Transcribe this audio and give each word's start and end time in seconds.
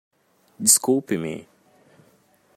Desculpe-me! 0.57 1.35